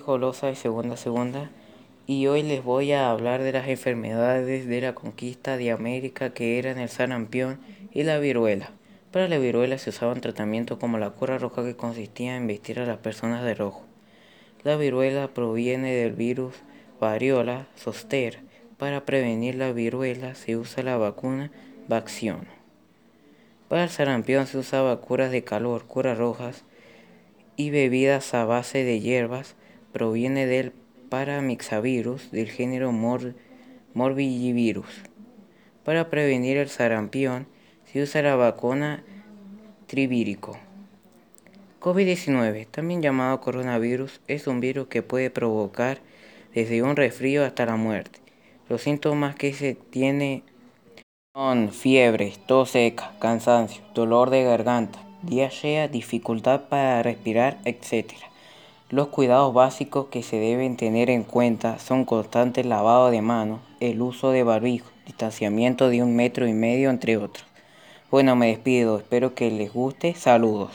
Jolosa 0.00 0.46
de 0.46 0.54
Segunda 0.54 0.96
Segunda 0.96 1.50
y 2.06 2.26
hoy 2.26 2.42
les 2.42 2.64
voy 2.64 2.92
a 2.92 3.10
hablar 3.10 3.42
de 3.42 3.52
las 3.52 3.68
enfermedades 3.68 4.66
de 4.66 4.80
la 4.80 4.94
conquista 4.94 5.58
de 5.58 5.72
América 5.72 6.30
que 6.30 6.58
eran 6.58 6.78
el 6.78 6.88
sarampión 6.88 7.60
y 7.92 8.02
la 8.04 8.18
viruela. 8.18 8.70
Para 9.12 9.28
la 9.28 9.36
viruela 9.36 9.76
se 9.76 9.90
usaban 9.90 10.22
tratamientos 10.22 10.78
como 10.78 10.96
la 10.96 11.10
cura 11.10 11.36
roja 11.36 11.62
que 11.62 11.76
consistía 11.76 12.34
en 12.34 12.46
vestir 12.46 12.80
a 12.80 12.86
las 12.86 12.96
personas 12.96 13.44
de 13.44 13.54
rojo. 13.54 13.84
La 14.62 14.78
viruela 14.78 15.28
proviene 15.28 15.92
del 15.92 16.14
virus 16.14 16.54
variola 16.98 17.66
zoster. 17.76 18.40
Para 18.78 19.04
prevenir 19.04 19.54
la 19.56 19.70
viruela 19.72 20.34
se 20.34 20.56
usa 20.56 20.82
la 20.82 20.96
vacuna 20.96 21.50
Vacción. 21.88 22.46
Para 23.68 23.84
el 23.84 23.90
sarampión 23.90 24.46
se 24.46 24.56
usaba 24.56 24.98
curas 25.02 25.30
de 25.30 25.44
calor, 25.44 25.84
curas 25.84 26.16
rojas 26.16 26.64
y 27.56 27.68
bebidas 27.68 28.32
a 28.32 28.46
base 28.46 28.82
de 28.82 29.00
hierbas 29.00 29.56
proviene 29.94 30.46
del 30.46 30.72
paramyxavirus 31.08 32.32
del 32.32 32.50
género 32.50 32.92
Morbillivirus. 33.94 35.02
Para 35.84 36.10
prevenir 36.10 36.56
el 36.56 36.68
sarampión 36.68 37.46
se 37.84 38.02
usa 38.02 38.20
la 38.20 38.34
vacuna 38.34 39.04
trivírico. 39.86 40.58
COVID-19, 41.80 42.66
también 42.66 43.02
llamado 43.02 43.40
coronavirus, 43.40 44.20
es 44.26 44.48
un 44.48 44.58
virus 44.58 44.88
que 44.88 45.02
puede 45.02 45.30
provocar 45.30 46.00
desde 46.52 46.82
un 46.82 46.96
resfrío 46.96 47.44
hasta 47.44 47.64
la 47.64 47.76
muerte. 47.76 48.18
Los 48.68 48.82
síntomas 48.82 49.36
que 49.36 49.52
se 49.52 49.74
tiene 49.74 50.42
son 51.36 51.70
fiebre, 51.70 52.32
tos 52.46 52.70
seca, 52.70 53.12
cansancio, 53.20 53.84
dolor 53.94 54.30
de 54.30 54.42
garganta, 54.42 54.98
diarrea, 55.22 55.86
dificultad 55.86 56.62
para 56.68 57.00
respirar, 57.04 57.58
etc. 57.64 58.14
Los 58.94 59.08
cuidados 59.08 59.52
básicos 59.52 60.06
que 60.06 60.22
se 60.22 60.36
deben 60.36 60.76
tener 60.76 61.10
en 61.10 61.24
cuenta 61.24 61.80
son 61.80 62.04
constante 62.04 62.62
lavado 62.62 63.10
de 63.10 63.22
manos, 63.22 63.58
el 63.80 64.00
uso 64.00 64.30
de 64.30 64.44
barbijo, 64.44 64.88
distanciamiento 65.04 65.88
de 65.88 66.00
un 66.00 66.14
metro 66.14 66.46
y 66.46 66.52
medio 66.52 66.90
entre 66.90 67.16
otros. 67.16 67.44
Bueno, 68.08 68.36
me 68.36 68.46
despido, 68.46 68.96
espero 68.98 69.34
que 69.34 69.50
les 69.50 69.72
guste, 69.72 70.14
saludos. 70.14 70.62